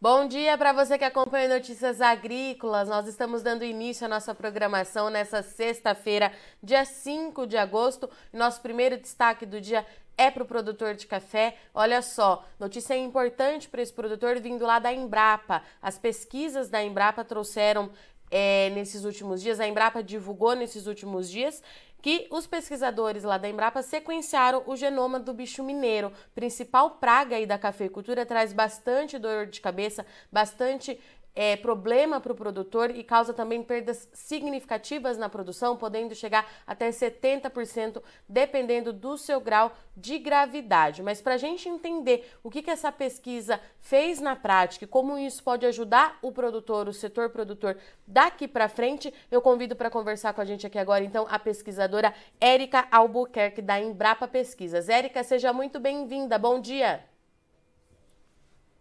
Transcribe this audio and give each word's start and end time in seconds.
Bom 0.00 0.28
dia 0.28 0.56
para 0.56 0.72
você 0.72 0.96
que 0.96 1.02
acompanha 1.02 1.48
Notícias 1.48 2.00
Agrícolas. 2.00 2.88
Nós 2.88 3.08
estamos 3.08 3.42
dando 3.42 3.64
início 3.64 4.06
à 4.06 4.08
nossa 4.08 4.32
programação 4.32 5.10
nessa 5.10 5.42
sexta-feira, 5.42 6.32
dia 6.62 6.84
5 6.84 7.44
de 7.48 7.56
agosto. 7.56 8.08
Nosso 8.32 8.60
primeiro 8.60 8.96
destaque 8.96 9.44
do 9.44 9.60
dia 9.60 9.84
é 10.16 10.30
para 10.30 10.44
o 10.44 10.46
produtor 10.46 10.94
de 10.94 11.04
café. 11.04 11.56
Olha 11.74 12.00
só, 12.00 12.46
notícia 12.60 12.96
importante 12.96 13.68
para 13.68 13.82
esse 13.82 13.92
produtor 13.92 14.38
vindo 14.38 14.64
lá 14.64 14.78
da 14.78 14.92
Embrapa. 14.92 15.64
As 15.82 15.98
pesquisas 15.98 16.68
da 16.68 16.80
Embrapa 16.80 17.24
trouxeram 17.24 17.90
é, 18.30 18.70
nesses 18.70 19.04
últimos 19.04 19.42
dias, 19.42 19.58
a 19.58 19.66
Embrapa 19.66 20.02
divulgou 20.02 20.54
nesses 20.54 20.86
últimos 20.86 21.28
dias 21.28 21.62
que 22.00 22.26
os 22.30 22.46
pesquisadores 22.46 23.24
lá 23.24 23.38
da 23.38 23.48
Embrapa 23.48 23.82
sequenciaram 23.82 24.62
o 24.66 24.76
genoma 24.76 25.18
do 25.18 25.34
bicho 25.34 25.64
mineiro, 25.64 26.12
principal 26.34 26.92
praga 26.92 27.36
aí 27.36 27.46
da 27.46 27.58
cafeicultura, 27.58 28.24
traz 28.24 28.52
bastante 28.52 29.18
dor 29.18 29.46
de 29.46 29.60
cabeça, 29.60 30.06
bastante 30.30 30.98
é, 31.34 31.56
problema 31.56 32.20
para 32.20 32.32
o 32.32 32.34
produtor 32.34 32.90
e 32.90 33.04
causa 33.04 33.32
também 33.32 33.62
perdas 33.62 34.08
significativas 34.12 35.16
na 35.16 35.28
produção, 35.28 35.76
podendo 35.76 36.14
chegar 36.14 36.46
até 36.66 36.90
70%, 36.90 38.02
dependendo 38.28 38.92
do 38.92 39.16
seu 39.16 39.40
grau 39.40 39.72
de 39.96 40.18
gravidade. 40.18 41.02
Mas 41.02 41.20
para 41.20 41.34
a 41.34 41.38
gente 41.38 41.68
entender 41.68 42.28
o 42.42 42.50
que, 42.50 42.62
que 42.62 42.70
essa 42.70 42.90
pesquisa 42.90 43.60
fez 43.80 44.20
na 44.20 44.34
prática 44.34 44.84
e 44.84 44.88
como 44.88 45.18
isso 45.18 45.42
pode 45.42 45.64
ajudar 45.66 46.18
o 46.22 46.32
produtor, 46.32 46.88
o 46.88 46.92
setor 46.92 47.30
produtor 47.30 47.76
daqui 48.06 48.48
para 48.48 48.68
frente, 48.68 49.12
eu 49.30 49.40
convido 49.40 49.76
para 49.76 49.90
conversar 49.90 50.32
com 50.32 50.40
a 50.40 50.44
gente 50.44 50.66
aqui 50.66 50.78
agora, 50.78 51.04
então, 51.04 51.26
a 51.30 51.38
pesquisadora 51.38 52.14
Érica 52.40 52.88
Albuquerque, 52.90 53.62
da 53.62 53.80
Embrapa 53.80 54.26
Pesquisas. 54.26 54.88
Érica, 54.88 55.22
seja 55.22 55.52
muito 55.52 55.78
bem-vinda. 55.78 56.38
Bom 56.38 56.60
dia. 56.60 57.17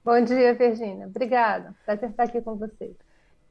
Bom 0.08 0.22
dia, 0.22 0.53
Virginia. 0.53 1.05
Obrigada. 1.05 1.75
Prazer 1.86 2.11
estar 2.11 2.23
aqui 2.23 2.39
com 2.39 2.55
vocês. 2.55 2.95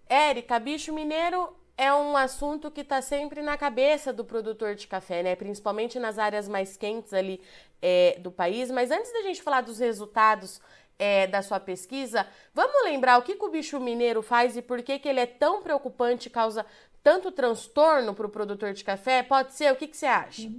Érica, 0.09 0.59
bicho 0.59 0.91
mineiro 0.91 1.55
é 1.77 1.93
um 1.93 2.17
assunto 2.17 2.71
que 2.71 2.81
está 2.81 3.03
sempre 3.03 3.43
na 3.43 3.59
cabeça 3.59 4.11
do 4.11 4.25
produtor 4.25 4.75
de 4.75 4.87
café, 4.87 5.23
né? 5.23 5.37
Principalmente 5.37 5.99
nas 5.99 6.19
áreas 6.19 6.49
mais 6.49 6.75
quentes 6.75 7.12
ali 7.12 7.43
é, 7.83 8.19
do 8.21 8.33
país. 8.33 8.71
Mas 8.71 8.91
antes 8.91 9.12
da 9.12 9.21
gente 9.21 9.43
falar 9.43 9.61
dos 9.61 9.81
resultados 9.81 10.59
é, 10.99 11.27
da 11.27 11.43
sua 11.43 11.61
pesquisa, 11.61 12.27
vamos 12.55 12.84
lembrar 12.84 13.19
o 13.19 13.23
que, 13.23 13.37
que, 13.37 13.45
o 13.45 13.51
bicho 13.51 13.79
mineiro 13.79 14.23
faz 14.23 14.57
e 14.57 14.62
por 14.62 14.83
que, 14.83 14.99
que 14.99 15.11
ele 15.11 15.21
é 15.21 15.27
tão 15.27 15.62
preocupante, 15.62 16.31
causa 16.31 16.65
tanto 17.03 17.31
transtorno 17.31 18.15
para 18.15 18.27
o 18.27 18.31
produtor 18.31 18.73
de 18.73 18.83
café? 18.83 19.23
Pode 19.23 19.53
ser? 19.53 19.71
O 19.75 19.77
que, 19.77 19.87
que 19.87 19.97
você 19.97 20.07
acha? 20.07 20.51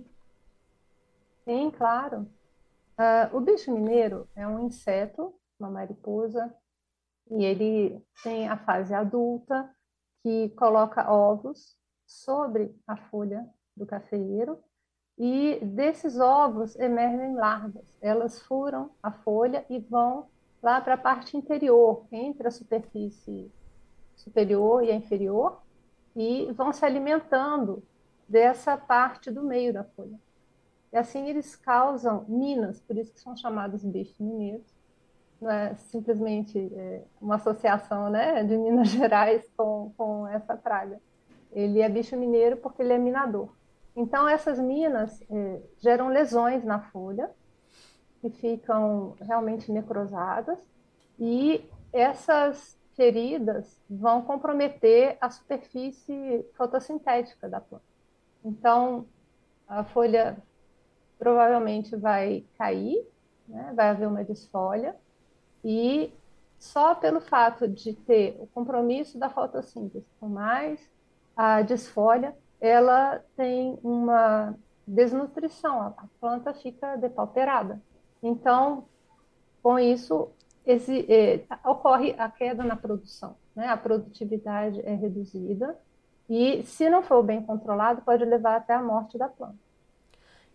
Sim, 1.44 1.72
claro. 1.76 2.30
Uh, 3.00 3.36
o 3.36 3.42
bicho 3.42 3.72
mineiro 3.72 4.28
é 4.36 4.48
um 4.48 4.68
inseto 4.68 5.34
uma 5.60 5.70
mariposa, 5.70 6.54
e 7.30 7.44
ele 7.44 8.02
tem 8.24 8.48
a 8.48 8.58
fase 8.58 8.94
adulta, 8.94 9.70
que 10.24 10.50
coloca 10.50 11.12
ovos 11.12 11.78
sobre 12.06 12.76
a 12.88 12.96
folha 12.96 13.48
do 13.76 13.86
cafeeiro, 13.86 14.60
e 15.18 15.60
desses 15.64 16.20
ovos 16.20 16.76
emergem 16.76 17.36
larvas. 17.36 17.96
Elas 18.02 18.40
furam 18.42 18.92
a 19.02 19.12
folha 19.12 19.66
e 19.70 19.80
vão 19.80 20.28
lá 20.62 20.80
para 20.80 20.94
a 20.94 20.98
parte 20.98 21.36
interior, 21.36 22.06
entre 22.12 22.48
a 22.48 22.52
superfície 22.52 23.52
superior 24.16 24.84
e 24.84 24.92
a 24.92 24.96
inferior, 24.96 25.62
e 26.16 26.52
vão 26.54 26.72
se 26.72 26.86
alimentando 26.86 27.84
dessa 28.28 28.78
parte 28.78 29.32
do 29.32 29.44
meio 29.44 29.74
da 29.74 29.84
folha. 29.84 30.20
E 30.92 30.98
assim 30.98 31.28
eles 31.28 31.56
causam 31.56 32.26
minas, 32.28 32.80
por 32.82 32.98
isso 32.98 33.14
que 33.14 33.20
são 33.20 33.36
chamados 33.36 33.84
bichos 33.84 34.20
mineiros, 34.20 34.77
não 35.40 35.52
é 35.52 35.76
simplesmente 35.76 36.58
é, 36.74 37.04
uma 37.22 37.36
associação 37.36 38.10
né, 38.10 38.44
de 38.44 38.58
Minas 38.58 38.90
Gerais 38.92 39.48
com, 39.56 39.92
com 39.98 40.28
essa 40.28 40.56
praga. 40.56 41.00
Ele 41.52 41.82
é 41.82 41.90
bicho 41.90 42.18
mineiro 42.18 42.58
porque 42.58 42.82
ele 42.82 42.94
é 42.94 42.98
minador. 42.98 43.50
Então, 43.96 44.28
essas 44.28 44.60
minas 44.60 45.24
é, 45.30 45.60
geram 45.80 46.10
lesões 46.10 46.64
na 46.64 46.80
folha, 46.80 47.32
que 48.22 48.30
ficam 48.30 49.16
realmente 49.22 49.72
necrosadas, 49.72 50.60
e 51.20 51.68
essas 51.92 52.78
feridas 52.96 53.80
vão 53.90 54.22
comprometer 54.22 55.18
a 55.22 55.30
superfície 55.30 56.46
fotossintética 56.56 57.50
da 57.50 57.62
planta. 57.62 57.86
Então, 58.44 59.08
a 59.68 59.84
folha 59.84 60.38
provavelmente 61.18 61.96
vai 61.96 62.46
cair, 62.58 63.04
né, 63.48 63.74
vai 63.76 63.90
haver 63.90 64.08
uma 64.08 64.24
desfolha, 64.24 64.96
e 65.70 66.14
só 66.58 66.96
pelo 66.96 67.20
fato 67.20 67.68
de 67.68 67.94
ter 67.94 68.38
o 68.40 68.48
compromisso 68.48 69.20
da 69.20 69.30
fotossíntese 69.30 70.08
com 70.18 70.30
mais 70.30 70.80
a 71.36 71.62
desfolha, 71.62 72.34
ela 72.62 73.22
tem 73.36 73.78
uma 73.84 74.58
desnutrição, 74.88 75.82
a 75.82 76.06
planta 76.22 76.54
fica 76.54 76.96
depauperada. 76.96 77.82
Então, 78.24 78.86
com 79.62 79.78
isso, 79.78 80.30
esse, 80.66 81.06
é, 81.12 81.44
ocorre 81.66 82.16
a 82.18 82.32
queda 82.32 82.64
na 82.64 82.78
produção, 82.78 83.36
né? 83.54 83.68
a 83.68 83.76
produtividade 83.76 84.80
é 84.86 84.96
reduzida 84.96 85.78
e, 86.30 86.64
se 86.64 86.90
não 86.90 87.04
for 87.04 87.22
bem 87.22 87.44
controlado, 87.44 88.02
pode 88.04 88.24
levar 88.24 88.56
até 88.56 88.74
a 88.74 88.82
morte 88.82 89.18
da 89.18 89.28
planta. 89.28 89.68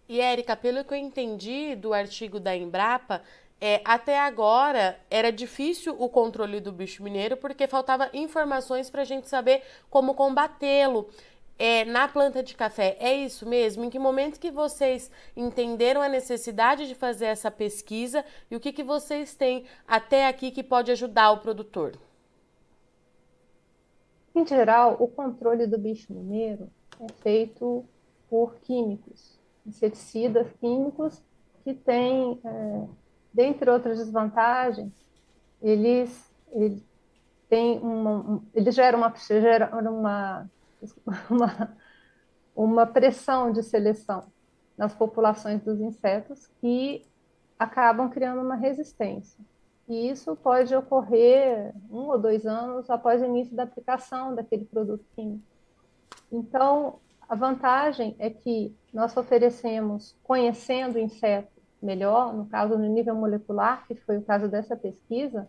E, 0.08 0.20
Érica, 0.20 0.56
pelo 0.56 0.84
que 0.84 0.92
eu 0.92 0.98
entendi 0.98 1.76
do 1.76 1.92
artigo 1.92 2.40
da 2.40 2.56
Embrapa, 2.56 3.22
é, 3.64 3.80
até 3.84 4.18
agora 4.18 4.98
era 5.08 5.30
difícil 5.30 5.94
o 5.96 6.08
controle 6.08 6.58
do 6.58 6.72
bicho 6.72 7.00
mineiro 7.00 7.36
porque 7.36 7.68
faltava 7.68 8.10
informações 8.12 8.90
para 8.90 9.02
a 9.02 9.04
gente 9.04 9.28
saber 9.28 9.62
como 9.88 10.14
combatê-lo. 10.14 11.08
É, 11.56 11.84
na 11.84 12.08
planta 12.08 12.42
de 12.42 12.56
café, 12.56 12.96
é 12.98 13.14
isso 13.14 13.48
mesmo? 13.48 13.84
Em 13.84 13.90
que 13.90 14.00
momento 14.00 14.40
que 14.40 14.50
vocês 14.50 15.12
entenderam 15.36 16.02
a 16.02 16.08
necessidade 16.08 16.88
de 16.88 16.94
fazer 16.96 17.26
essa 17.26 17.52
pesquisa 17.52 18.24
e 18.50 18.56
o 18.56 18.58
que, 18.58 18.72
que 18.72 18.82
vocês 18.82 19.36
têm 19.36 19.64
até 19.86 20.26
aqui 20.26 20.50
que 20.50 20.64
pode 20.64 20.90
ajudar 20.90 21.30
o 21.30 21.38
produtor? 21.38 21.92
Em 24.34 24.44
geral, 24.44 24.96
o 24.98 25.06
controle 25.06 25.68
do 25.68 25.78
bicho 25.78 26.12
mineiro 26.12 26.68
é 26.98 27.06
feito 27.22 27.84
por 28.28 28.56
químicos, 28.56 29.38
inseticidas 29.64 30.48
químicos 30.58 31.22
que 31.62 31.74
têm 31.74 32.40
é, 32.44 33.01
dentre 33.32 33.70
outras 33.70 33.98
desvantagens, 33.98 34.92
eles, 35.60 36.32
eles 36.52 36.82
têm 37.48 37.78
uma, 37.78 38.42
eles 38.54 38.74
geram 38.74 38.98
uma, 38.98 39.12
geram 39.16 39.98
uma, 39.98 40.50
uma, 41.30 41.76
uma 42.54 42.86
pressão 42.86 43.52
de 43.52 43.62
seleção 43.62 44.24
nas 44.76 44.94
populações 44.94 45.62
dos 45.62 45.80
insetos 45.80 46.46
que 46.60 47.04
acabam 47.58 48.08
criando 48.10 48.40
uma 48.40 48.56
resistência. 48.56 49.38
E 49.88 50.08
isso 50.10 50.34
pode 50.36 50.74
ocorrer 50.74 51.72
um 51.90 52.08
ou 52.08 52.18
dois 52.18 52.46
anos 52.46 52.88
após 52.88 53.20
o 53.20 53.26
início 53.26 53.54
da 53.54 53.64
aplicação 53.64 54.34
daquele 54.34 54.64
produto 54.64 55.04
químico. 55.14 55.44
Então, 56.30 56.98
a 57.28 57.34
vantagem 57.34 58.16
é 58.18 58.30
que 58.30 58.74
nós 58.92 59.16
oferecemos, 59.16 60.16
conhecendo 60.22 60.96
o 60.96 60.98
inseto, 60.98 61.61
melhor, 61.82 62.32
no 62.32 62.46
caso 62.46 62.78
no 62.78 62.88
nível 62.88 63.14
molecular, 63.14 63.86
que 63.86 63.94
foi 63.94 64.18
o 64.18 64.22
caso 64.22 64.48
dessa 64.48 64.76
pesquisa, 64.76 65.48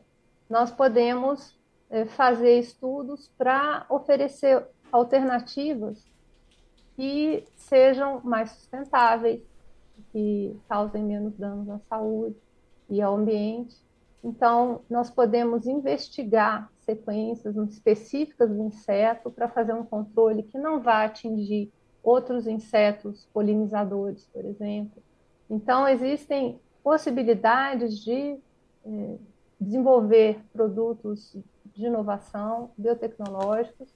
nós 0.50 0.72
podemos 0.72 1.58
é, 1.90 2.06
fazer 2.06 2.60
estudos 2.60 3.30
para 3.38 3.86
oferecer 3.90 4.66
alternativas 4.92 6.04
que 6.96 7.44
sejam 7.56 8.22
mais 8.24 8.52
sustentáveis, 8.52 9.42
que 10.12 10.58
causem 10.68 11.04
menos 11.04 11.38
danos 11.38 11.70
à 11.70 11.80
saúde 11.90 12.36
e 12.90 13.02
ao 13.02 13.16
ambiente. 13.16 13.76
Então, 14.24 14.82
nós 14.90 15.10
podemos 15.10 15.68
investigar 15.68 16.72
sequências 16.80 17.56
específicas 17.56 18.50
do 18.50 18.64
inseto 18.64 19.30
para 19.30 19.50
fazer 19.50 19.74
um 19.74 19.86
controle 19.86 20.44
que 20.44 20.58
não 20.58 20.80
vá 20.80 21.04
atingir 21.04 21.72
outros 22.02 22.48
insetos 22.48 23.28
polinizadores, 23.34 24.26
por 24.34 24.46
exemplo, 24.46 25.03
então, 25.54 25.88
existem 25.88 26.60
possibilidades 26.84 28.00
de 28.00 28.40
eh, 28.86 29.18
desenvolver 29.60 30.40
produtos 30.52 31.38
de 31.76 31.86
inovação 31.86 32.72
biotecnológicos 32.76 33.88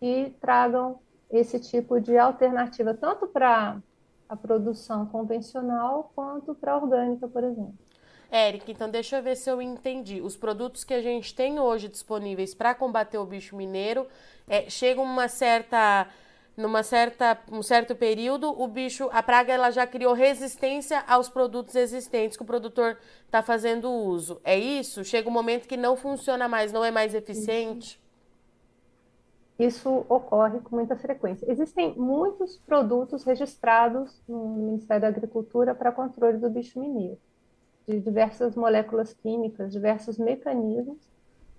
que 0.00 0.34
tragam 0.40 0.98
esse 1.30 1.60
tipo 1.60 2.00
de 2.00 2.18
alternativa, 2.18 2.92
tanto 2.92 3.28
para 3.28 3.80
a 4.28 4.36
produção 4.36 5.06
convencional 5.06 6.10
quanto 6.16 6.52
para 6.52 6.72
a 6.72 6.76
orgânica, 6.78 7.28
por 7.28 7.44
exemplo. 7.44 7.74
Érica, 8.28 8.72
então 8.72 8.90
deixa 8.90 9.18
eu 9.18 9.22
ver 9.22 9.36
se 9.36 9.48
eu 9.48 9.62
entendi. 9.62 10.20
Os 10.20 10.36
produtos 10.36 10.82
que 10.82 10.94
a 10.94 11.00
gente 11.00 11.32
tem 11.32 11.60
hoje 11.60 11.88
disponíveis 11.88 12.52
para 12.56 12.74
combater 12.74 13.18
o 13.18 13.24
bicho 13.24 13.54
mineiro 13.54 14.08
é, 14.48 14.68
chegam 14.68 15.04
uma 15.04 15.28
certa 15.28 16.08
numa 16.56 16.82
certa, 16.82 17.38
um 17.50 17.62
certo 17.62 17.96
período, 17.96 18.50
o 18.50 18.68
bicho, 18.68 19.08
a 19.12 19.22
praga, 19.22 19.52
ela 19.52 19.70
já 19.70 19.86
criou 19.86 20.12
resistência 20.12 21.02
aos 21.06 21.28
produtos 21.28 21.74
existentes 21.74 22.36
que 22.36 22.42
o 22.42 22.46
produtor 22.46 22.96
está 23.26 23.42
fazendo 23.42 23.90
uso. 23.90 24.40
É 24.44 24.56
isso? 24.56 25.04
Chega 25.04 25.28
um 25.28 25.32
momento 25.32 25.66
que 25.66 25.76
não 25.76 25.96
funciona 25.96 26.46
mais, 26.48 26.72
não 26.72 26.84
é 26.84 26.90
mais 26.90 27.14
eficiente? 27.14 28.00
Isso 29.58 30.04
ocorre 30.08 30.60
com 30.60 30.76
muita 30.76 30.96
frequência. 30.96 31.50
Existem 31.50 31.94
muitos 31.94 32.58
produtos 32.58 33.22
registrados 33.22 34.20
no 34.28 34.48
Ministério 34.56 35.02
da 35.02 35.08
Agricultura 35.08 35.74
para 35.74 35.92
controle 35.92 36.38
do 36.38 36.50
bicho 36.50 36.80
mineiro, 36.80 37.18
de 37.86 38.00
diversas 38.00 38.56
moléculas 38.56 39.12
químicas, 39.12 39.72
diversos 39.72 40.18
mecanismos, 40.18 40.98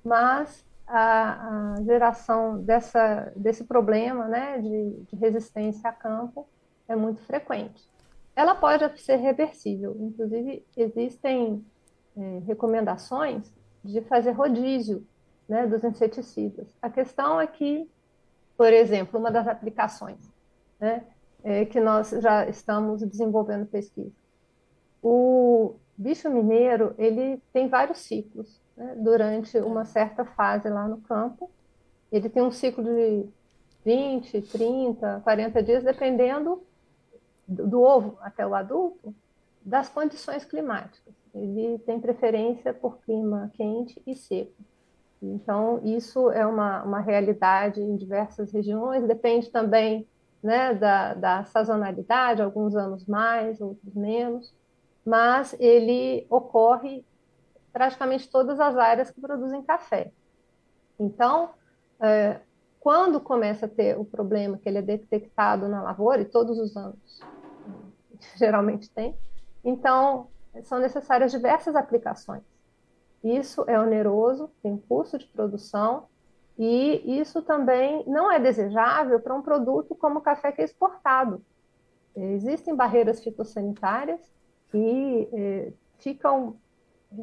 mas 0.04 0.66
a, 0.88 1.76
a 1.76 1.84
geração 1.84 2.62
dessa, 2.62 3.32
desse 3.36 3.64
problema 3.64 4.28
né, 4.28 4.60
de, 4.60 4.92
de, 5.04 5.16
resistência 5.16 5.90
a 5.90 5.94
campo 5.94 6.48
é 6.88 6.96
muito 6.96 7.22
frequente. 7.22 7.90
Ela 8.36 8.54
pode 8.54 9.00
ser 9.02 9.16
reversível, 9.16 9.96
inclusive 10.00 10.66
existem 10.76 11.66
é, 12.16 12.40
recomendações 12.46 13.52
de 13.84 14.02
fazer 14.02 14.32
rodízio 14.32 15.06
né, 15.48 15.66
dos 15.66 15.84
inseticidas. 15.84 16.68
A 16.82 16.90
questão 16.90 17.40
é 17.40 17.48
que, 17.48 17.90
por 18.58 18.72
exemplo, 18.72 19.20
uma 19.20 19.32
das 19.32 19.48
aplicações 19.48 20.20
né, 20.80 21.04
é 21.44 21.66
que 21.66 21.80
nós 21.80 22.10
já 22.10 22.48
estamos 22.48 23.02
desenvolvendo 23.02 23.66
pesquisa, 23.66 24.12
o 25.02 25.76
bicho 25.98 26.30
mineiro 26.30 26.94
ele 26.98 27.42
tem 27.54 27.68
vários 27.68 28.00
ciclos 28.00 28.60
né, 28.76 28.96
durante 28.98 29.58
uma 29.60 29.86
certa 29.86 30.26
fase 30.26 30.70
lá 30.70 30.88
no 30.88 30.98
campo. 31.02 31.50
Ele 32.12 32.30
tem 32.30 32.44
um 32.44 32.52
ciclo 32.52 32.84
de 32.84 33.26
20, 33.84 34.42
30, 34.42 35.22
40 35.24 35.64
dias, 35.64 35.84
dependendo 35.84 36.64
do, 37.48 37.82
ovo 37.82 38.18
até 38.22 38.46
o 38.46 38.56
adulto, 38.56 39.14
das 39.64 39.90
condições 39.90 40.44
climáticas. 40.44 41.14
Ele 41.34 41.78
tem 41.80 42.00
preferência 42.00 42.74
por 42.74 42.98
clima 43.00 43.52
quente 43.54 44.02
e 44.06 44.16
seco. 44.16 44.54
Então, 45.22 45.82
isso 45.84 46.30
é 46.32 46.46
uma, 46.46 46.84
uma 46.84 47.00
realidade 47.00 47.82
em 47.82 47.96
diversas 47.96 48.52
regiões, 48.52 49.08
depende 49.08 49.50
também 49.50 50.08
né, 50.42 50.74
da, 50.74 51.14
da 51.14 51.46
sazonalidade, 51.46 52.42
alguns 52.42 52.76
anos 52.76 53.06
mais, 53.06 53.60
outros 53.60 53.94
menos, 53.96 54.54
mas 55.04 55.56
ele 55.60 56.26
ocorre 56.30 57.04
praticamente 57.76 58.30
todas 58.30 58.58
as 58.58 58.78
áreas 58.78 59.12
que 59.12 59.20
produzem 59.20 59.62
café. 59.62 60.10
Então, 60.98 61.50
é, 62.00 62.40
quando 62.80 63.20
começa 63.20 63.66
a 63.66 63.70
ter 63.70 64.00
o 64.00 64.06
problema 64.06 64.58
que 64.58 64.70
ele 64.70 64.78
é 64.78 64.82
detectado 64.82 65.68
na 65.68 65.84
lavoura, 65.84 66.22
e 66.22 66.26
todos 66.26 66.58
os 66.58 66.78
anos 66.78 67.20
geralmente 68.40 68.90
tem, 68.90 69.14
então 69.62 70.30
são 70.64 70.80
necessárias 70.80 71.34
diversas 71.34 71.76
aplicações. 71.76 72.44
Isso 73.22 73.66
é 73.68 73.78
oneroso, 73.78 74.50
tem 74.64 74.78
custo 74.78 75.18
de 75.18 75.28
produção, 75.28 76.06
e 76.58 77.20
isso 77.20 77.42
também 77.42 78.06
não 78.08 78.32
é 78.32 78.40
desejável 78.40 79.20
para 79.20 79.36
um 79.36 79.42
produto 79.42 79.94
como 79.96 80.20
o 80.20 80.22
café 80.22 80.54
que 80.54 80.62
é 80.62 80.64
exportado. 80.64 81.44
Existem 82.16 82.74
barreiras 82.74 83.22
fitossanitárias 83.22 84.22
que 84.72 85.30
eh, 85.34 85.74
ficam 85.98 86.56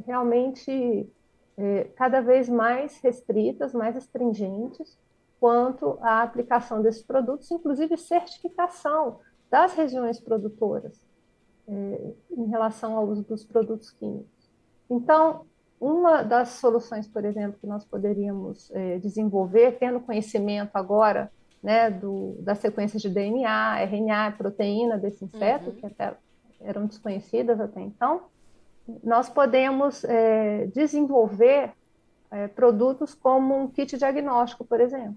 realmente 0.01 1.09
é, 1.57 1.85
cada 1.97 2.21
vez 2.21 2.49
mais 2.49 3.01
restritas, 3.01 3.73
mais 3.73 3.97
astringentes 3.97 4.99
quanto 5.39 5.99
à 6.01 6.23
aplicação 6.23 6.81
desses 6.83 7.03
produtos, 7.03 7.51
inclusive 7.51 7.97
certificação 7.97 9.19
das 9.51 9.75
regiões 9.75 10.21
produtoras 10.21 11.05
é, 11.69 12.13
em 12.31 12.47
relação 12.47 12.97
ao 12.97 13.07
uso 13.07 13.23
dos 13.23 13.45
produtos 13.45 13.91
químicos. 13.91 14.51
Então, 14.89 15.45
uma 15.81 16.23
das 16.23 16.51
soluções, 16.51 17.09
por 17.09 17.25
exemplo, 17.25 17.59
que 17.61 17.67
nós 17.67 17.85
poderíamos 17.85 18.71
é, 18.71 18.99
desenvolver, 18.99 19.79
tendo 19.79 19.99
conhecimento 20.01 20.71
agora 20.75 21.31
né, 21.63 21.91
do, 21.91 22.37
das 22.41 22.59
sequências 22.59 23.03
de 23.03 23.09
DNA, 23.09 23.83
RNA, 23.83 24.33
proteína 24.39 24.97
desse 24.97 25.25
inseto, 25.25 25.71
uhum. 25.71 25.75
que 25.77 25.87
até 25.87 26.15
eram 26.61 26.87
desconhecidas 26.87 27.61
até 27.61 27.81
então, 27.81 28.23
nós 29.03 29.29
podemos 29.29 30.05
é, 30.05 30.67
desenvolver 30.67 31.73
é, 32.31 32.49
produtos 32.49 33.15
como 33.15 33.57
um 33.57 33.69
kit 33.69 33.97
diagnóstico, 33.97 34.65
por 34.65 34.81
exemplo, 34.81 35.17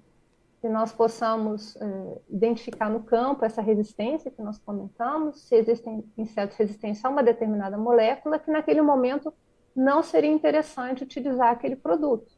que 0.62 0.70
nós 0.70 0.92
possamos 0.92 1.76
é, 1.76 2.22
identificar 2.30 2.90
no 2.90 3.02
campo 3.02 3.46
essa 3.46 3.62
resistência 3.62 4.32
que 4.32 4.42
nós 4.42 4.58
comentamos, 4.58 5.42
se 5.42 5.56
existem 5.56 6.04
insetos 6.18 6.58
resistentes 6.58 7.04
a 7.04 7.10
uma 7.10 7.24
determinada 7.24 7.78
molécula, 7.78 8.40
que 8.40 8.52
naquele 8.52 8.82
momento 8.82 9.34
não 9.76 10.02
seria 10.02 10.32
interessante 10.32 11.04
utilizar 11.04 11.52
aquele 11.52 11.76
produto, 11.76 12.32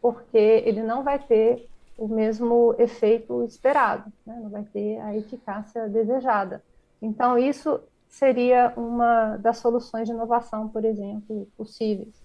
porque 0.00 0.38
ele 0.38 0.82
não 0.82 1.02
vai 1.02 1.18
ter 1.18 1.68
o 1.96 2.06
mesmo 2.06 2.74
efeito 2.78 3.44
esperado, 3.44 4.12
né? 4.24 4.38
não 4.40 4.48
vai 4.48 4.62
ter 4.62 5.00
a 5.00 5.16
eficácia 5.16 5.88
desejada. 5.88 6.62
Então, 7.02 7.36
isso 7.36 7.80
seria 8.08 8.72
uma 8.76 9.36
das 9.36 9.58
soluções 9.58 10.08
de 10.08 10.14
inovação, 10.14 10.68
por 10.68 10.84
exemplo, 10.84 11.48
possíveis. 11.56 12.22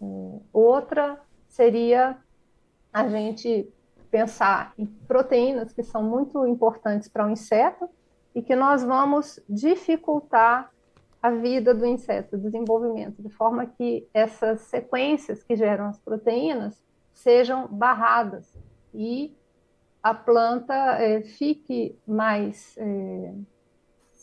É, 0.00 0.04
outra 0.52 1.20
seria 1.48 2.16
a 2.92 3.08
gente 3.08 3.68
pensar 4.10 4.72
em 4.78 4.86
proteínas 4.86 5.72
que 5.72 5.82
são 5.82 6.02
muito 6.02 6.46
importantes 6.46 7.08
para 7.08 7.26
o 7.26 7.30
inseto 7.30 7.88
e 8.34 8.40
que 8.40 8.54
nós 8.54 8.82
vamos 8.82 9.40
dificultar 9.48 10.70
a 11.20 11.30
vida 11.30 11.74
do 11.74 11.84
inseto, 11.84 12.36
o 12.36 12.38
desenvolvimento, 12.38 13.20
de 13.20 13.28
forma 13.28 13.66
que 13.66 14.08
essas 14.14 14.60
sequências 14.62 15.42
que 15.42 15.56
geram 15.56 15.86
as 15.86 15.98
proteínas 15.98 16.80
sejam 17.12 17.66
barradas 17.66 18.56
e 18.94 19.36
a 20.00 20.14
planta 20.14 20.74
é, 20.74 21.22
fique 21.22 21.98
mais 22.06 22.76
é, 22.78 23.34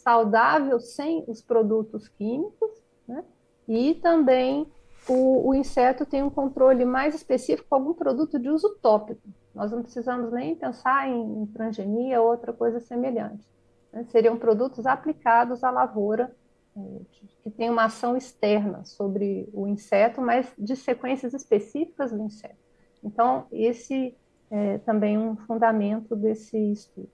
saudável 0.06 0.80
sem 0.80 1.26
os 1.28 1.42
produtos 1.42 2.08
químicos, 2.08 2.70
né? 3.08 3.26
e 3.68 3.96
também 3.96 4.72
o, 5.10 5.50
o, 5.50 5.56
inseto 5.56 6.06
tem 6.06 6.22
um 6.22 6.30
controle 6.30 6.86
mais 6.86 7.16
específico 7.16 7.68
com 7.68 7.76
algum 7.76 7.94
produto 7.94 8.38
de 8.38 8.48
uso 8.48 8.78
tópico. 8.82 9.28
Nós 9.54 9.72
não 9.72 9.82
precisamos 9.82 10.32
nem 10.32 10.56
pensar 10.56 11.10
em, 11.10 11.42
em 11.42 11.46
transgenia 11.48 12.22
ou 12.22 12.30
outra 12.30 12.54
coisa 12.54 12.80
semelhante. 12.80 13.48
Né? 13.92 14.06
Seriam 14.10 14.38
produtos 14.38 14.86
aplicados 14.86 15.64
à 15.64 15.72
lavoura, 15.72 16.36
é, 16.78 16.82
que 17.44 17.50
tem 17.50 17.70
uma 17.70 17.86
ação 17.86 18.16
externa 18.16 18.86
sobre 18.86 19.50
o 19.54 19.68
inseto, 19.68 20.22
mas 20.22 20.54
de 20.56 20.76
sequências 20.76 21.34
específicas 21.34 22.12
do 22.12 22.22
inseto. 22.22 22.64
Então, 23.04 23.48
esse 23.52 24.16
é 24.52 24.78
também 24.80 25.18
um 25.18 25.36
fundamento 25.36 26.16
desse 26.16 26.58
estudo. 26.72 27.10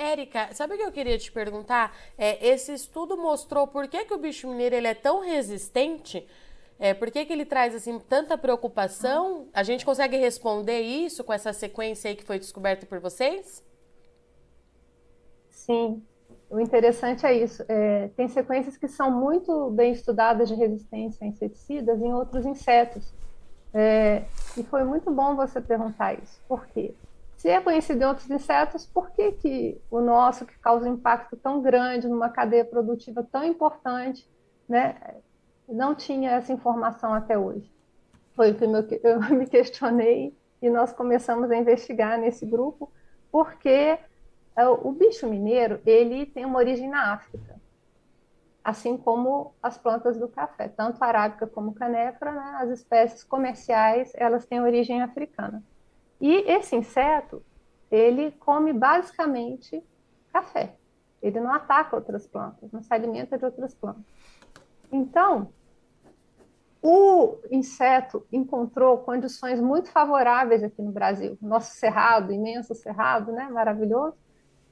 Érica, 0.00 0.48
sabe 0.54 0.74
o 0.74 0.76
que 0.78 0.82
eu 0.82 0.92
queria 0.92 1.18
te 1.18 1.30
perguntar? 1.30 1.94
É, 2.16 2.48
esse 2.48 2.72
estudo 2.72 3.18
mostrou 3.18 3.66
por 3.66 3.86
que, 3.86 4.06
que 4.06 4.14
o 4.14 4.18
bicho 4.18 4.48
mineiro 4.48 4.74
ele 4.74 4.86
é 4.86 4.94
tão 4.94 5.20
resistente? 5.20 6.26
É, 6.78 6.94
por 6.94 7.10
que, 7.10 7.26
que 7.26 7.32
ele 7.32 7.44
traz 7.44 7.74
assim 7.74 7.98
tanta 7.98 8.38
preocupação? 8.38 9.48
A 9.52 9.62
gente 9.62 9.84
consegue 9.84 10.16
responder 10.16 10.80
isso 10.80 11.22
com 11.22 11.34
essa 11.34 11.52
sequência 11.52 12.08
aí 12.08 12.16
que 12.16 12.24
foi 12.24 12.38
descoberta 12.38 12.86
por 12.86 12.98
vocês? 12.98 13.62
Sim, 15.50 16.02
o 16.48 16.58
interessante 16.58 17.26
é 17.26 17.34
isso. 17.34 17.62
É, 17.68 18.08
tem 18.16 18.26
sequências 18.26 18.78
que 18.78 18.88
são 18.88 19.10
muito 19.10 19.70
bem 19.70 19.92
estudadas 19.92 20.48
de 20.48 20.54
resistência 20.54 21.26
a 21.26 21.28
inseticidas 21.28 22.00
em 22.00 22.10
outros 22.10 22.46
insetos. 22.46 23.12
É, 23.74 24.24
e 24.56 24.62
foi 24.64 24.82
muito 24.82 25.10
bom 25.10 25.36
você 25.36 25.60
perguntar 25.60 26.14
isso. 26.14 26.40
Por 26.48 26.66
quê? 26.68 26.94
Se 27.40 27.48
é 27.48 27.58
conhecido 27.58 28.02
em 28.02 28.06
outros 28.06 28.28
insetos, 28.30 28.84
por 28.84 29.12
que, 29.12 29.32
que 29.32 29.80
o 29.90 29.98
nosso, 30.02 30.44
que 30.44 30.58
causa 30.58 30.86
um 30.86 30.92
impacto 30.92 31.38
tão 31.38 31.62
grande 31.62 32.06
numa 32.06 32.28
cadeia 32.28 32.66
produtiva 32.66 33.26
tão 33.32 33.42
importante, 33.42 34.28
né, 34.68 34.94
não 35.66 35.94
tinha 35.94 36.32
essa 36.32 36.52
informação 36.52 37.14
até 37.14 37.38
hoje? 37.38 37.72
Foi 38.36 38.50
o 38.50 38.54
que 38.54 39.00
eu 39.02 39.20
me 39.34 39.46
questionei 39.46 40.36
e 40.60 40.68
nós 40.68 40.92
começamos 40.92 41.50
a 41.50 41.56
investigar 41.56 42.18
nesse 42.18 42.44
grupo, 42.44 42.92
porque 43.32 43.98
é, 44.54 44.68
o 44.68 44.92
bicho 44.92 45.26
mineiro 45.26 45.80
ele 45.86 46.26
tem 46.26 46.44
uma 46.44 46.58
origem 46.58 46.90
na 46.90 47.14
África, 47.14 47.58
assim 48.62 48.98
como 48.98 49.54
as 49.62 49.78
plantas 49.78 50.18
do 50.18 50.28
café, 50.28 50.68
tanto 50.68 51.02
a 51.02 51.06
arábica 51.06 51.46
como 51.46 51.70
a 51.70 51.74
canefra, 51.74 52.32
né, 52.32 52.58
as 52.60 52.68
espécies 52.68 53.24
comerciais, 53.24 54.12
elas 54.14 54.44
têm 54.44 54.60
origem 54.60 55.00
africana. 55.00 55.64
E 56.20 56.50
esse 56.50 56.76
inseto, 56.76 57.42
ele 57.90 58.32
come 58.32 58.72
basicamente 58.72 59.82
café. 60.32 60.76
Ele 61.22 61.40
não 61.40 61.52
ataca 61.52 61.96
outras 61.96 62.26
plantas, 62.26 62.70
não 62.72 62.82
se 62.82 62.92
alimenta 62.92 63.36
de 63.36 63.44
outras 63.44 63.74
plantas. 63.74 64.04
Então, 64.90 65.52
o 66.82 67.36
inseto 67.50 68.26
encontrou 68.32 68.98
condições 68.98 69.60
muito 69.60 69.90
favoráveis 69.90 70.62
aqui 70.62 70.80
no 70.80 70.92
Brasil. 70.92 71.36
Nosso 71.40 71.74
cerrado, 71.74 72.32
imenso 72.32 72.74
cerrado, 72.74 73.32
né, 73.32 73.48
maravilhoso, 73.50 74.16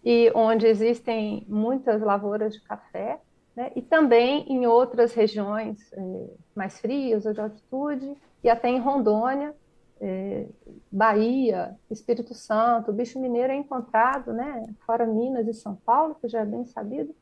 e 0.05 0.33
onde 0.35 0.67
existem 0.67 1.45
muitas 1.49 2.01
lavouras 2.01 2.55
de 2.55 2.63
café, 2.63 3.21
né? 3.55 3.73
e 3.77 3.83
também 3.83 4.47
em 4.49 4.67
outras 4.67 5.13
regiões 5.13 5.93
eh, 5.93 6.31
mais 6.55 6.79
frias 6.81 7.27
ou 7.27 7.33
de 7.33 7.41
altitude, 7.41 8.17
e 8.43 8.49
até 8.49 8.69
em 8.69 8.79
Rondônia, 8.79 9.55
eh, 10.01 10.47
Bahia, 10.91 11.77
Espírito 11.91 12.35
Santo, 12.35 12.91
o 12.91 12.95
bicho 12.95 13.19
mineiro 13.19 13.53
é 13.53 13.57
encontrado, 13.57 14.33
né, 14.33 14.65
fora 14.87 15.07
Minas 15.07 15.47
e 15.47 15.55
São 15.55 15.75
Paulo, 15.75 16.15
que 16.15 16.29
já 16.29 16.41
é 16.41 16.45
bem 16.45 16.65
sabido, 16.65 17.15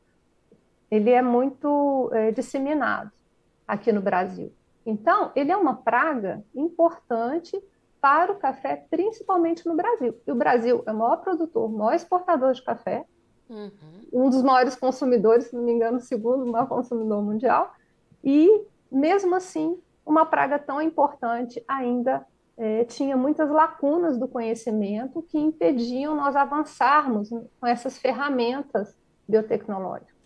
ele 0.89 1.11
é 1.11 1.21
muito 1.21 2.09
eh, 2.13 2.31
disseminado 2.31 3.11
aqui 3.67 3.91
no 3.91 4.01
Brasil. 4.01 4.51
Então, 4.85 5.31
ele 5.35 5.51
é 5.51 5.57
uma 5.57 5.75
praga 5.75 6.43
importante 6.55 7.61
para 7.99 8.31
o 8.31 8.37
café, 8.37 8.85
principalmente 8.89 9.65
no 9.65 9.75
Brasil. 9.75 10.15
E 10.25 10.31
o 10.31 10.35
Brasil 10.35 10.83
é 10.85 10.91
o 10.91 10.95
maior 10.95 11.17
produtor, 11.17 11.65
o 11.65 11.77
maior 11.77 11.93
exportador 11.93 12.53
de 12.53 12.63
café, 12.63 13.03
uhum. 13.49 13.71
um 14.13 14.29
dos 14.29 14.41
maiores 14.41 14.75
consumidores, 14.75 15.47
se 15.47 15.55
não 15.55 15.63
me 15.63 15.73
engano, 15.73 15.97
o 15.97 16.01
segundo 16.01 16.45
maior 16.45 16.67
consumidor 16.67 17.21
mundial, 17.21 17.73
e 18.23 18.65
mesmo 18.89 19.35
assim, 19.35 19.77
uma 20.05 20.25
praga 20.25 20.57
tão 20.57 20.81
importante 20.81 21.61
ainda 21.67 22.25
é, 22.57 22.83
tinha 22.85 23.15
muitas 23.15 23.49
lacunas 23.49 24.17
do 24.17 24.27
conhecimento 24.27 25.21
que 25.21 25.37
impediam 25.37 26.15
nós 26.15 26.35
avançarmos 26.35 27.29
com 27.29 27.67
essas 27.67 27.97
ferramentas 27.99 28.95
biotecnológicas. 29.27 30.17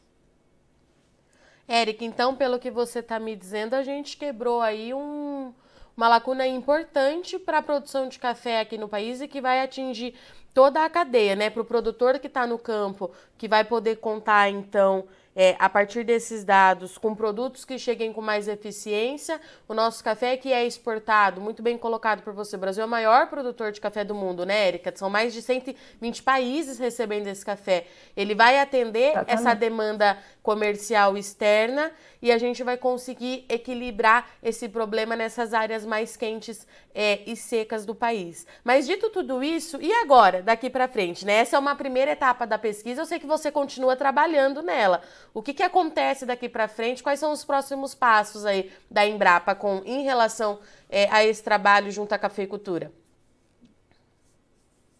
Érica, 1.68 2.06
então, 2.06 2.36
pelo 2.36 2.60
que 2.60 2.72
você 2.72 3.00
está 3.00 3.20
me 3.20 3.36
dizendo, 3.36 3.74
a 3.74 3.84
gente 3.84 4.18
quebrou 4.18 4.62
aí 4.62 4.94
um, 4.94 5.54
uma 5.96 6.08
lacuna 6.08 6.48
importante 6.48 7.38
para 7.38 7.60
a 7.60 7.62
produção 7.62 8.08
de 8.08 8.20
café 8.20 8.60
aqui 8.60 8.78
no 8.78 8.88
país 8.88 9.22
e 9.22 9.28
que 9.28 9.42
vai 9.42 9.62
atingir 9.62 10.16
toda 10.54 10.84
a 10.84 10.90
cadeia, 10.90 11.36
né? 11.36 11.50
Para 11.50 11.62
o 11.62 11.66
produtor 11.66 12.20
que 12.20 12.28
está 12.28 12.46
no 12.46 12.58
campo, 12.58 13.12
que 13.38 13.48
vai 13.48 13.64
poder 13.64 13.98
contar, 13.98 14.50
então, 14.50 15.06
é, 15.36 15.56
a 15.60 15.70
partir 15.70 16.04
desses 16.04 16.44
dados, 16.44 16.98
com 16.98 17.16
produtos 17.16 17.64
que 17.64 17.78
cheguem 17.78 18.12
com 18.12 18.22
mais 18.22 18.48
eficiência, 18.48 19.40
o 19.68 19.74
nosso 19.74 20.04
café 20.04 20.36
que 20.38 20.52
é 20.52 20.66
exportado, 20.66 21.40
muito 21.40 21.62
bem 21.62 21.78
colocado 21.78 22.22
por 22.22 22.34
você, 22.34 22.56
o 22.56 22.60
Brasil 22.60 22.84
é 22.84 22.86
o 22.86 22.90
maior 22.90 23.28
produtor 23.28 23.72
de 23.72 23.80
café 23.80 24.04
do 24.04 24.14
mundo, 24.14 24.46
né, 24.46 24.68
Érica? 24.68 24.92
São 24.96 25.10
mais 25.10 25.34
de 25.34 25.42
120 25.42 26.24
países 26.24 26.78
recebendo 26.80 27.28
esse 27.28 27.46
café. 27.46 27.88
Ele 28.16 28.36
vai 28.36 28.60
atender 28.60 29.12
Exatamente. 29.12 29.32
essa 29.34 29.54
demanda 29.54 30.18
comercial 30.44 31.18
externa 31.18 31.92
e 32.22 32.32
a 32.32 32.38
gente 32.38 32.64
vai 32.64 32.78
conseguir 32.78 33.46
equilibrar 33.48 34.28
esse 34.44 34.68
problema 34.68 35.16
nessas 35.16 35.54
áreas 35.54 35.86
mais 35.86 36.16
quentes 36.16 36.68
é, 36.94 37.22
e 37.26 37.36
secas 37.36 37.86
do 37.86 37.96
país. 37.96 38.46
Mas 38.64 38.86
dito 38.86 39.10
tudo 39.10 39.44
isso, 39.44 39.82
e 39.82 39.92
agora, 39.94 40.42
daqui 40.42 40.70
para 40.70 40.88
frente? 40.88 41.26
Né? 41.26 41.34
Essa 41.34 41.56
é 41.56 41.60
uma 41.60 41.76
primeira 41.76 42.12
etapa 42.12 42.46
da 42.46 42.58
pesquisa, 42.58 43.02
eu 43.02 43.06
sei 43.06 43.20
que 43.20 43.26
você 43.26 43.52
continua 43.52 43.96
trabalhando 43.96 44.62
nela. 44.62 45.02
O 45.34 45.42
que, 45.42 45.54
que 45.54 45.64
acontece 45.64 46.26
daqui 46.26 46.50
para 46.50 46.68
frente? 46.68 47.02
Quais 47.02 47.20
são 47.20 47.32
os 47.32 47.46
próximos 47.46 47.96
passos 47.96 48.46
aí 48.46 48.72
da 48.90 49.06
Embrapa 49.06 49.56
com, 49.56 49.82
em 49.86 50.04
relação 50.04 50.60
é, 50.90 51.10
a 51.10 51.24
esse 51.24 51.42
trabalho 51.42 51.90
junto 51.90 52.14
à 52.14 52.20
cafeicultura? 52.20 52.92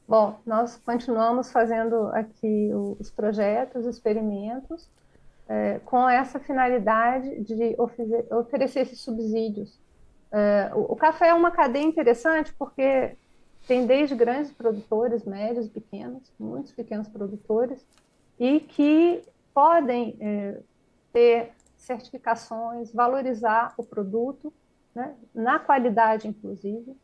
Bom, 0.08 0.40
nós 0.46 0.78
continuamos 0.86 1.52
fazendo 1.52 2.08
aqui 2.08 2.70
os 3.00 3.10
projetos, 3.10 3.86
os 3.86 3.96
experimentos, 3.96 4.90
é, 5.48 5.80
com 5.86 6.10
essa 6.10 6.40
finalidade 6.40 7.42
de 7.44 7.76
oferecer 8.30 8.82
esses 8.82 9.00
subsídios. 9.00 9.80
É, 10.32 10.72
o, 10.74 10.94
o, 10.94 10.96
café 10.96 11.28
é 11.28 11.34
uma 11.34 11.52
cadeia 11.52 11.84
interessante 11.84 12.54
porque 12.54 13.16
tem 13.68 13.86
desde 13.86 14.16
grandes 14.16 14.52
produtores, 14.52 15.26
médios, 15.26 15.68
pequenos, 15.68 16.32
muitos 16.40 16.72
pequenos 16.72 17.08
produtores, 17.08 17.86
e 18.40 18.60
que 18.62 19.22
podem 19.54 20.18
é, 20.20 20.60
ter 21.12 21.52
certificações, 21.78 22.92
valorizar 22.94 23.74
o 23.78 23.84
produto, 23.84 24.54
né, 24.94 25.16
na 25.34 25.60
qualidade, 25.60 26.28
inclusive, 26.28 26.96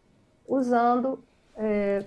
usando 0.47 1.23
é, 1.55 2.05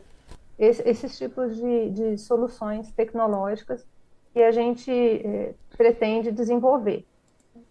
esse, 0.58 0.88
esses 0.88 1.16
tipos 1.16 1.56
de, 1.56 1.90
de 1.90 2.18
soluções 2.18 2.92
tecnológicas 2.92 3.86
que 4.32 4.42
a 4.42 4.52
gente 4.52 4.90
eh, 4.92 5.54
pretende 5.76 6.30
desenvolver. 6.30 7.04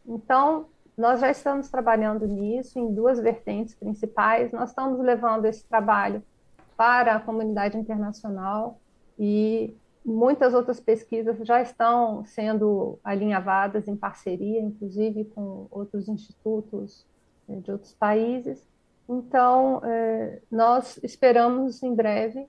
Então, 0.05 0.65
nós 0.97 1.21
já 1.21 1.31
estamos 1.31 1.69
trabalhando 1.69 2.27
nisso 2.27 2.77
em 2.77 2.93
duas 2.93 3.19
vertentes 3.19 3.75
principais. 3.75 4.51
Nós 4.51 4.69
estamos 4.69 4.99
levando 4.99 5.45
esse 5.45 5.63
trabalho 5.63 6.21
para 6.75 7.15
a 7.15 7.19
comunidade 7.19 7.77
internacional 7.77 8.79
e 9.17 9.73
muitas 10.09 10.53
outras 10.53 10.79
pesquisas 10.79 11.37
já 11.45 11.61
estão 11.61 12.25
sendo 12.25 12.99
alinhavadas 13.03 13.87
em 13.87 13.95
parceria, 13.95 14.59
inclusive 14.59 15.25
com 15.25 15.67
outros 15.69 16.07
institutos 16.07 17.05
eh, 17.47 17.55
de 17.57 17.71
outros 17.71 17.93
países. 17.93 18.65
Então, 19.07 19.81
eh, 19.83 20.41
nós 20.51 20.99
esperamos 21.03 21.81
em 21.83 21.93
breve 21.93 22.47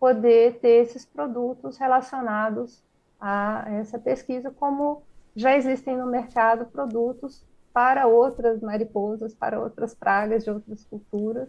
poder 0.00 0.58
ter 0.60 0.82
esses 0.82 1.04
produtos 1.04 1.76
relacionados 1.76 2.82
a 3.20 3.64
essa 3.68 3.98
pesquisa, 3.98 4.50
como 4.50 5.02
já 5.36 5.56
existem 5.56 5.96
no 5.96 6.06
mercado 6.06 6.66
produtos 6.66 7.44
para 7.72 8.06
outras 8.06 8.60
mariposas, 8.60 9.34
para 9.34 9.60
outras 9.60 9.94
pragas 9.94 10.44
de 10.44 10.50
outras 10.50 10.84
culturas, 10.84 11.48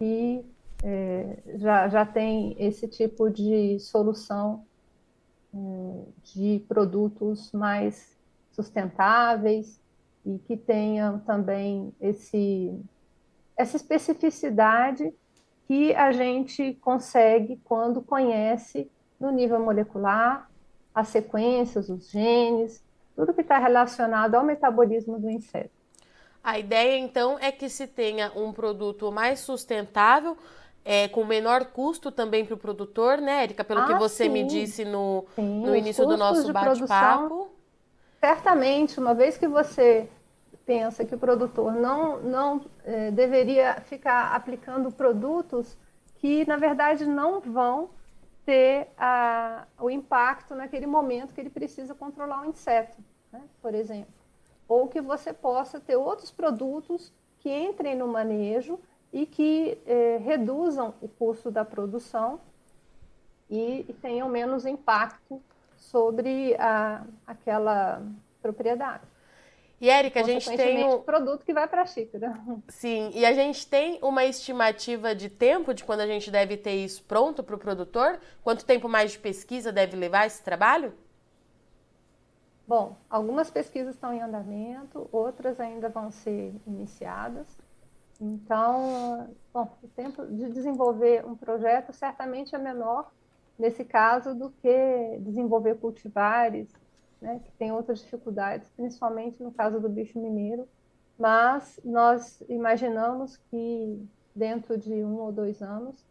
e 0.00 0.42
é, 0.82 1.36
já, 1.56 1.88
já 1.88 2.06
tem 2.06 2.56
esse 2.58 2.88
tipo 2.88 3.28
de 3.28 3.78
solução 3.78 4.64
de 6.22 6.64
produtos 6.68 7.50
mais 7.52 8.16
sustentáveis 8.52 9.80
e 10.24 10.38
que 10.38 10.56
tenham 10.56 11.18
também 11.20 11.92
esse, 12.00 12.78
essa 13.56 13.76
especificidade 13.76 15.12
que 15.66 15.94
a 15.94 16.12
gente 16.12 16.74
consegue 16.74 17.60
quando 17.64 18.02
conhece 18.02 18.90
no 19.18 19.30
nível 19.30 19.60
molecular 19.60 20.50
as 20.94 21.08
sequências, 21.08 21.88
os 21.88 22.10
genes, 22.10 22.82
tudo 23.14 23.34
que 23.34 23.42
está 23.42 23.58
relacionado 23.58 24.34
ao 24.34 24.44
metabolismo 24.44 25.18
do 25.18 25.30
inseto. 25.30 25.70
A 26.42 26.58
ideia, 26.58 26.98
então, 26.98 27.38
é 27.38 27.52
que 27.52 27.68
se 27.68 27.86
tenha 27.86 28.32
um 28.34 28.52
produto 28.52 29.12
mais 29.12 29.40
sustentável, 29.40 30.36
é, 30.84 31.08
com 31.08 31.24
menor 31.24 31.66
custo 31.66 32.10
também 32.10 32.44
para 32.44 32.54
o 32.54 32.58
produtor, 32.58 33.18
né, 33.18 33.44
Erika? 33.44 33.64
Pelo 33.64 33.80
ah, 33.80 33.86
que 33.86 33.94
você 33.94 34.24
sim. 34.24 34.30
me 34.30 34.44
disse 34.44 34.84
no, 34.84 35.24
sim, 35.34 35.60
no 35.60 35.74
início 35.76 36.06
do 36.06 36.16
nosso 36.16 36.52
bate-papo. 36.52 37.50
Certamente, 38.18 38.98
uma 38.98 39.14
vez 39.14 39.38
que 39.38 39.48
você 39.48 40.08
pensa 40.66 41.04
que 41.04 41.14
o 41.14 41.18
produtor 41.18 41.72
não, 41.72 42.20
não 42.20 42.64
é, 42.84 43.10
deveria 43.10 43.80
ficar 43.82 44.34
aplicando 44.34 44.92
produtos 44.92 45.76
que, 46.16 46.46
na 46.46 46.56
verdade, 46.56 47.06
não 47.06 47.40
vão 47.40 47.90
ter 48.44 48.88
a, 48.96 49.66
o 49.78 49.90
impacto 49.90 50.54
naquele 50.54 50.86
momento 50.86 51.32
que 51.32 51.40
ele 51.40 51.50
precisa 51.50 51.94
controlar 51.94 52.42
o 52.42 52.46
inseto, 52.46 52.98
né, 53.32 53.42
por 53.60 53.74
exemplo. 53.74 54.12
Ou 54.68 54.86
que 54.86 55.00
você 55.00 55.32
possa 55.32 55.80
ter 55.80 55.96
outros 55.96 56.30
produtos 56.30 57.12
que 57.38 57.50
entrem 57.50 57.96
no 57.96 58.06
manejo 58.06 58.78
e 59.12 59.26
que 59.26 59.78
eh, 59.86 60.20
reduzam 60.22 60.94
o 61.00 61.08
custo 61.08 61.50
da 61.50 61.64
produção 61.64 62.40
e, 63.48 63.84
e 63.88 63.92
tenham 63.94 64.28
menos 64.28 64.64
impacto 64.64 65.42
sobre 65.76 66.54
a, 66.58 67.04
aquela 67.26 68.02
propriedade. 68.40 69.02
E, 69.80 69.88
Érica, 69.88 70.20
a 70.20 70.22
gente 70.22 70.46
tem 70.56 70.84
um 70.84 71.00
produto 71.00 71.44
que 71.44 71.54
vai 71.54 71.66
para 71.66 71.82
a 71.82 71.86
xícara. 71.86 72.38
Sim, 72.68 73.10
e 73.14 73.24
a 73.24 73.32
gente 73.32 73.66
tem 73.66 73.98
uma 74.02 74.26
estimativa 74.26 75.14
de 75.14 75.30
tempo 75.30 75.72
de 75.72 75.84
quando 75.84 76.00
a 76.00 76.06
gente 76.06 76.30
deve 76.30 76.58
ter 76.58 76.74
isso 76.74 77.02
pronto 77.04 77.42
para 77.42 77.54
o 77.54 77.58
produtor? 77.58 78.20
Quanto 78.44 78.64
tempo 78.64 78.88
mais 78.90 79.12
de 79.12 79.18
pesquisa 79.18 79.72
deve 79.72 79.96
levar 79.96 80.26
esse 80.26 80.42
trabalho? 80.42 80.92
Bom, 82.68 82.94
algumas 83.08 83.50
pesquisas 83.50 83.94
estão 83.94 84.12
em 84.12 84.20
andamento, 84.20 85.08
outras 85.10 85.58
ainda 85.58 85.88
vão 85.88 86.10
ser 86.10 86.54
iniciadas. 86.66 87.48
Então, 88.20 89.34
bom, 89.52 89.78
o 89.82 89.88
tempo 89.88 90.26
de 90.26 90.50
desenvolver 90.50 91.24
um 91.24 91.34
projeto 91.34 91.92
certamente 91.92 92.54
é 92.54 92.58
menor 92.58 93.10
nesse 93.58 93.84
caso 93.84 94.34
do 94.34 94.50
que 94.50 95.18
desenvolver 95.20 95.76
cultivares 95.78 96.70
né, 97.20 97.40
que 97.44 97.52
tem 97.52 97.72
outras 97.72 98.00
dificuldades, 98.00 98.68
principalmente 98.70 99.42
no 99.42 99.52
caso 99.52 99.80
do 99.80 99.88
bicho 99.88 100.18
mineiro, 100.18 100.68
mas 101.18 101.78
nós 101.84 102.42
imaginamos 102.48 103.36
que 103.50 104.08
dentro 104.34 104.78
de 104.78 104.92
um 105.04 105.16
ou 105.16 105.32
dois 105.32 105.62
anos 105.62 106.04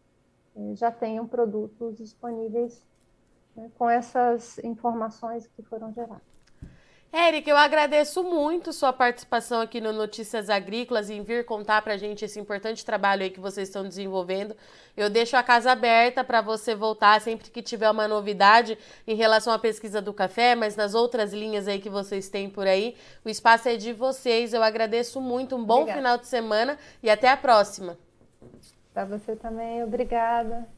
eh, 0.56 0.74
já 0.76 0.90
tenham 0.90 1.26
produtos 1.26 1.96
disponíveis 1.96 2.84
né, 3.56 3.70
com 3.76 3.88
essas 3.90 4.58
informações 4.58 5.46
que 5.48 5.62
foram 5.62 5.92
geradas. 5.92 6.39
Eric, 7.12 7.50
eu 7.50 7.56
agradeço 7.56 8.22
muito 8.22 8.72
sua 8.72 8.92
participação 8.92 9.60
aqui 9.60 9.80
no 9.80 9.92
Notícias 9.92 10.48
Agrícolas 10.48 11.10
e 11.10 11.14
em 11.14 11.24
vir 11.24 11.44
contar 11.44 11.82
para 11.82 11.94
a 11.94 11.96
gente 11.96 12.24
esse 12.24 12.38
importante 12.38 12.84
trabalho 12.84 13.24
aí 13.24 13.30
que 13.30 13.40
vocês 13.40 13.68
estão 13.68 13.82
desenvolvendo. 13.82 14.56
Eu 14.96 15.10
deixo 15.10 15.36
a 15.36 15.42
casa 15.42 15.72
aberta 15.72 16.22
para 16.22 16.40
você 16.40 16.72
voltar 16.72 17.20
sempre 17.20 17.50
que 17.50 17.62
tiver 17.62 17.90
uma 17.90 18.06
novidade 18.06 18.78
em 19.08 19.16
relação 19.16 19.52
à 19.52 19.58
pesquisa 19.58 20.00
do 20.00 20.14
café, 20.14 20.54
mas 20.54 20.76
nas 20.76 20.94
outras 20.94 21.32
linhas 21.32 21.66
aí 21.66 21.80
que 21.80 21.90
vocês 21.90 22.28
têm 22.28 22.48
por 22.48 22.68
aí, 22.68 22.94
o 23.24 23.28
espaço 23.28 23.68
é 23.68 23.76
de 23.76 23.92
vocês. 23.92 24.54
Eu 24.54 24.62
agradeço 24.62 25.20
muito, 25.20 25.56
um 25.56 25.64
bom 25.64 25.80
Obrigada. 25.80 25.98
final 25.98 26.16
de 26.16 26.28
semana 26.28 26.78
e 27.02 27.10
até 27.10 27.28
a 27.28 27.36
próxima. 27.36 27.98
Para 28.94 29.04
você 29.04 29.34
também, 29.34 29.82
obrigada. 29.82 30.68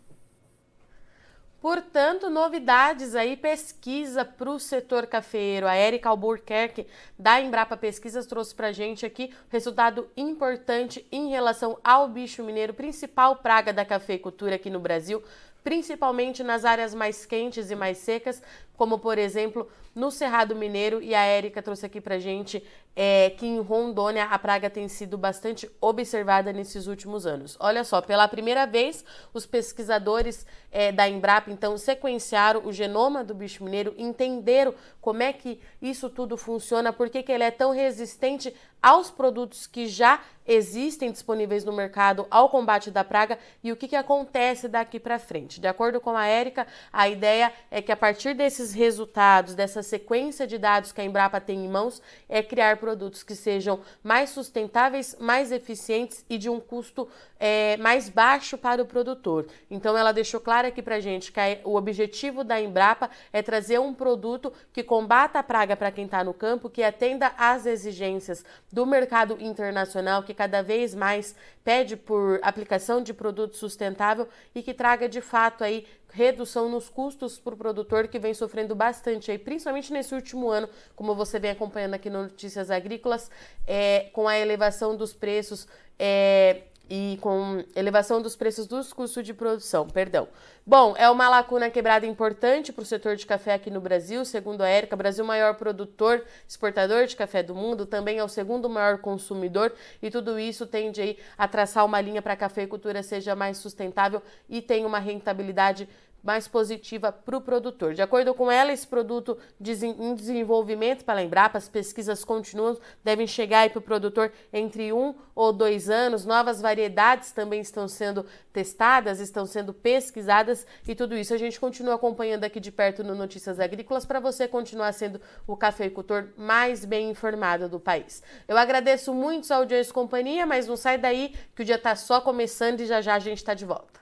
Portanto, 1.63 2.29
novidades 2.29 3.15
aí, 3.15 3.37
pesquisa 3.37 4.25
para 4.25 4.51
o 4.51 4.59
setor 4.59 5.07
cafeiro. 5.07 5.69
A 5.69 5.77
Erika 5.77 6.09
Albuquerque, 6.09 6.89
da 7.17 7.41
Embrapa 7.41 7.77
Pesquisas, 7.77 8.27
trouxe 8.27 8.53
para 8.53 8.73
gente 8.73 9.07
aqui 9.07 9.33
resultado 9.49 10.09
importante 10.17 11.07
em 11.13 11.31
relação 11.31 11.79
ao 11.85 12.09
bicho 12.09 12.43
mineiro, 12.43 12.75
principal 12.75 13.37
praga 13.37 13.73
da 13.73 13.85
cafeicultura 13.85 14.57
aqui 14.57 14.69
no 14.69 14.81
Brasil, 14.81 15.23
principalmente 15.63 16.43
nas 16.43 16.65
áreas 16.65 16.93
mais 16.97 17.25
quentes 17.25 17.71
e 17.71 17.77
mais 17.77 17.99
secas, 17.99 18.43
como 18.83 18.99
por 18.99 19.17
exemplo 19.17 19.69
no 19.95 20.11
Cerrado 20.11 20.57
Mineiro, 20.57 21.01
e 21.01 21.15
a 21.15 21.23
Érica 21.23 21.63
trouxe 21.63 21.87
aqui 21.87 22.01
pra 22.01 22.19
gente 22.19 22.65
é, 22.97 23.31
que 23.31 23.47
em 23.47 23.61
Rondônia 23.61 24.25
a 24.25 24.39
praga 24.39 24.69
tem 24.69 24.89
sido 24.89 25.17
bastante 25.17 25.71
observada 25.81 26.53
nesses 26.53 26.87
últimos 26.87 27.27
anos. 27.27 27.57
Olha 27.61 27.85
só, 27.85 28.01
pela 28.01 28.27
primeira 28.27 28.67
vez, 28.67 29.05
os 29.33 29.47
pesquisadores 29.47 30.47
é, 30.73 30.91
da 30.91 31.09
Embrapa 31.09 31.51
então 31.51 31.77
sequenciaram 31.79 32.63
o 32.65 32.73
genoma 32.73 33.23
do 33.23 33.35
bicho 33.35 33.63
mineiro, 33.63 33.95
entenderam 33.97 34.75
como 35.01 35.23
é 35.23 35.33
que 35.33 35.61
isso 35.81 36.11
tudo 36.11 36.37
funciona, 36.37 36.93
por 36.93 37.09
que, 37.09 37.23
que 37.23 37.33
ele 37.33 37.45
é 37.45 37.51
tão 37.51 37.71
resistente 37.71 38.53
aos 38.83 39.11
produtos 39.11 39.67
que 39.67 39.87
já 39.87 40.21
existem 40.45 41.13
disponíveis 41.13 41.65
no 41.65 41.73
mercado 41.73 42.27
ao 42.29 42.49
combate 42.49 42.91
da 42.91 43.05
praga 43.05 43.39
e 43.63 43.71
o 43.71 43.77
que, 43.77 43.87
que 43.87 43.95
acontece 43.95 44.67
daqui 44.67 44.99
para 44.99 45.19
frente. 45.19 45.61
De 45.61 45.69
acordo 45.69 46.01
com 46.01 46.17
a 46.17 46.27
Érica, 46.27 46.67
a 46.93 47.09
ideia 47.09 47.53
é 47.71 47.81
que 47.81 47.93
a 47.93 47.97
partir 47.97 48.35
desses 48.35 48.72
resultados, 48.75 49.55
dessa 49.55 49.83
sequência 49.83 50.47
de 50.47 50.59
dados 50.59 50.93
que 50.93 51.01
a 51.01 51.05
Embrapa 51.05 51.41
tem 51.41 51.65
em 51.65 51.69
mãos, 51.69 52.03
é 52.29 52.43
criar 52.43 52.77
produtos 52.77 53.23
que 53.23 53.35
sejam 53.35 53.81
mais 54.03 54.31
sustentáveis, 54.31 55.17
mais 55.19 55.53
eficientes 55.53 56.25
e 56.29 56.39
de 56.39 56.49
um 56.49 56.61
custo 56.61 57.09
é, 57.39 57.77
mais 57.79 58.09
baixo 58.09 58.57
para 58.57 58.83
o 58.83 58.87
produtor. 58.87 59.47
Então, 59.71 59.97
ela 59.99 60.13
deixou 60.13 60.41
claro 60.41 60.69
aqui 60.69 60.81
para 60.81 61.01
gente 61.01 61.33
que 61.33 61.41
a, 61.41 61.59
o 61.65 61.75
objetivo 61.77 62.45
da 62.45 62.61
Embrapa 62.61 63.11
é 63.33 63.43
trazer 63.43 63.81
um 63.81 63.93
produto 63.93 64.53
que 64.73 64.83
combata 64.83 65.39
a 65.39 65.43
praga 65.43 65.77
para 65.77 65.91
quem 65.91 66.05
está 66.05 66.23
no 66.23 66.33
campo, 66.33 66.71
que 66.71 66.83
atenda 66.83 67.33
às 67.37 67.67
exigências 67.67 68.45
do 68.71 68.87
mercado 68.87 69.37
internacional, 69.41 70.23
que 70.23 70.35
cada 70.35 70.63
vez 70.63 70.95
mais 70.95 71.35
pede 71.65 71.97
por 71.97 72.39
aplicação 72.43 73.03
de 73.03 73.13
produto 73.13 73.57
sustentável 73.57 74.29
e 74.55 74.63
que 74.63 74.75
traga 74.75 75.09
de 75.09 75.21
fato 75.21 75.65
aí 75.65 75.87
redução 76.13 76.69
nos 76.69 76.89
custos 76.89 77.39
para 77.39 77.55
o 77.55 77.57
produtor 77.57 78.09
que 78.09 78.19
vem 78.19 78.35
sofrendo 78.35 78.75
bastante 78.75 79.31
aí, 79.31 79.39
principalmente 79.39 79.93
nesse 79.93 80.15
último 80.15 80.51
ano, 80.51 80.69
como 80.95 81.15
você 81.15 81.39
vem 81.39 81.51
acompanhando 81.51 81.95
aqui 81.95 82.11
no 82.11 82.23
Notícias 82.23 82.71
Agrícolas, 82.71 83.31
é, 83.67 84.11
com 84.13 84.29
a 84.29 84.39
elevação 84.39 84.97
dos 84.97 85.13
preços 85.13 85.67
é, 85.99 86.63
e 86.95 87.17
com 87.23 87.65
elevação 87.75 88.21
dos 88.21 88.37
preços 88.37 88.67
dos 88.67 88.93
custos 88.93 89.25
de 89.25 89.33
produção, 89.33 89.89
perdão. 89.89 90.29
Bom, 90.67 90.95
é 90.99 91.09
uma 91.09 91.27
lacuna 91.27 91.71
quebrada 91.71 92.05
importante 92.05 92.71
para 92.71 92.83
o 92.83 92.85
setor 92.85 93.17
de 93.17 93.25
café 93.25 93.55
aqui 93.55 93.71
no 93.71 93.81
Brasil, 93.81 94.27
segundo 94.27 94.61
a 94.61 94.69
Érica, 94.69 94.95
Brasil 94.95 95.25
maior 95.25 95.55
produtor, 95.55 96.23
exportador 96.47 97.07
de 97.07 97.17
café 97.17 97.43
do 97.43 97.55
mundo, 97.55 97.87
também 97.87 98.19
é 98.19 98.25
o 98.25 98.29
segundo 98.29 98.69
maior 98.69 98.99
consumidor 98.99 99.73
e 100.03 100.11
tudo 100.11 100.39
isso 100.39 100.67
tende 100.67 101.01
aí 101.01 101.19
a 101.39 101.49
traçar 101.49 101.87
uma 101.87 101.99
linha 101.99 102.21
para 102.21 102.35
a 102.35 102.37
cafeicultura 102.37 103.03
seja 103.03 103.35
mais 103.35 103.57
sustentável 103.57 104.21
e 104.47 104.61
tenha 104.61 104.87
uma 104.87 104.99
rentabilidade 104.99 105.89
mais 106.23 106.47
positiva 106.47 107.11
para 107.11 107.37
o 107.37 107.41
produtor. 107.41 107.95
De 107.95 108.03
acordo 108.03 108.33
com 108.33 108.51
ela, 108.51 108.73
esse 108.73 108.87
produto 108.87 109.37
em 109.61 110.15
desenvolvimento 110.15 111.05
para 111.05 111.15
lembrar, 111.15 111.51
as 111.55 111.69
pesquisas 111.69 112.25
continuam, 112.25 112.79
devem 113.03 113.27
chegar 113.27 113.69
para 113.71 113.79
o 113.79 113.83
produtor 113.83 114.33
entre 114.53 114.93
um 114.93 115.15
ou 115.35 115.53
dois 115.53 115.91
anos. 115.91 116.25
Novas 116.25 116.61
variedades 116.61 117.33
também 117.33 117.61
estão 117.61 117.89
sendo 117.89 118.25
testadas, 118.53 119.19
estão 119.19 119.47
sendo 119.47 119.73
pesquisadas 119.73 120.67
e 120.87 120.95
tudo 120.95 121.17
isso 121.17 121.35
a 121.35 121.39
gente 121.39 121.59
continua 121.59 121.95
acompanhando 121.95 122.45
aqui 122.45 122.61
de 122.61 122.71
perto 122.71 123.03
no 123.03 123.15
Notícias 123.15 123.59
Agrícolas 123.59 124.05
para 124.05 124.21
você 124.21 124.47
continuar 124.47 124.93
sendo 124.93 125.21
o 125.47 125.57
cafeicultor 125.57 126.29
mais 126.37 126.85
bem 126.85 127.11
informado 127.11 127.69
do 127.69 127.81
país. 127.81 128.23
Eu 128.47 128.57
agradeço 128.57 129.13
muito 129.13 129.47
sua 129.47 129.57
audiência 129.57 129.91
e 129.91 129.95
companhia, 129.95 130.47
mas 130.47 130.67
não 130.67 130.77
sai 130.77 130.99
daí 130.99 131.35
que 131.55 131.63
o 131.63 131.65
dia 131.65 131.77
está 131.77 131.97
só 131.97 132.21
começando 132.21 132.81
e 132.81 132.87
já 132.87 133.01
já 133.01 133.15
a 133.15 133.19
gente 133.19 133.39
está 133.39 133.55
de 133.55 133.65
volta 133.65 134.02